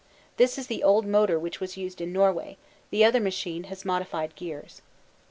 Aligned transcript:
This 0.37 0.57
is 0.57 0.65
the 0.65 0.81
old 0.81 1.05
motor 1.05 1.37
which 1.37 1.59
was 1.59 1.77
used 1.77 2.01
in 2.01 2.11
Norway; 2.11 2.57
the 2.89 3.05
other 3.05 3.19
machine 3.19 3.65
has 3.65 3.85
modified 3.85 4.33
gears. 4.35 4.81